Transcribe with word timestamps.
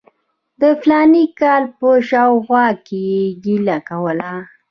د 0.61 0.63
فلاني 0.81 1.25
کال 1.39 1.63
په 1.79 1.89
شاوخوا 2.09 2.65
کې 2.85 3.01
یې 3.13 3.23
ګیله 3.43 3.77
کوله. 3.89 4.33